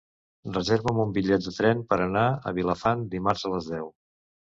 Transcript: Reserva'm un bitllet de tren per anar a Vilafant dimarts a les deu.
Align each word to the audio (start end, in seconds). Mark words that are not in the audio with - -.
Reserva'm 0.53 1.01
un 1.01 1.11
bitllet 1.17 1.43
de 1.47 1.53
tren 1.57 1.83
per 1.91 1.99
anar 2.05 2.23
a 2.31 2.53
Vilafant 2.61 3.05
dimarts 3.13 3.45
a 3.51 3.53
les 3.53 3.69
deu. 3.75 3.93